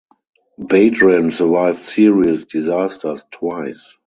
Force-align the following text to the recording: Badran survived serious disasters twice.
Badran 0.59 1.31
survived 1.31 1.77
serious 1.77 2.45
disasters 2.45 3.23
twice. 3.29 3.95